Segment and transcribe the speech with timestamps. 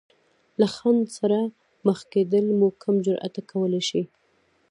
[0.59, 1.39] له خنډ سره
[1.85, 4.01] مخ کېدل مو کم جراته کولی شي.